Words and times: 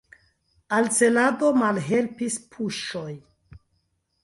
Al 0.77 0.89
celado 0.99 1.51
malhelpis 1.65 2.39
puŝoj. 2.57 3.15